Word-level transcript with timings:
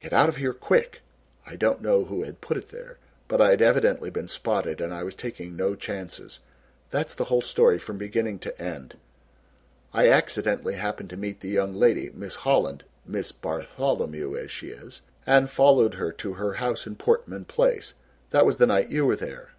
"'Get 0.00 0.12
out 0.12 0.28
of 0.28 0.38
here 0.38 0.52
quick' 0.52 1.02
I 1.46 1.54
don't 1.54 1.80
know 1.80 2.04
who 2.06 2.24
had 2.24 2.40
put 2.40 2.56
it 2.56 2.70
there, 2.70 2.98
but 3.28 3.40
I'd 3.40 3.62
evidently 3.62 4.10
been 4.10 4.26
spotted 4.26 4.80
and 4.80 4.92
I 4.92 5.04
was 5.04 5.14
taking 5.14 5.54
no 5.54 5.76
chances. 5.76 6.40
That's 6.90 7.14
the 7.14 7.26
whole 7.26 7.42
story 7.42 7.78
from 7.78 7.96
beginning 7.96 8.40
to 8.40 8.60
end. 8.60 8.96
I 9.92 10.08
accidentally 10.08 10.74
happened 10.74 11.10
to 11.10 11.16
meet 11.16 11.38
the 11.42 11.48
young 11.50 11.76
lady, 11.76 12.10
Miss 12.12 12.34
Holland 12.34 12.82
Miss 13.06 13.30
Bartholomew 13.30 14.34
as 14.36 14.50
she 14.50 14.70
is 14.70 15.02
and 15.24 15.48
followed 15.48 15.94
her 15.94 16.10
to 16.10 16.32
her 16.32 16.54
house 16.54 16.84
in 16.84 16.96
Portman 16.96 17.44
Place. 17.44 17.94
That 18.30 18.46
was 18.46 18.56
the 18.56 18.66
night 18.66 18.88
you 18.90 19.06
were 19.06 19.14
there." 19.14 19.50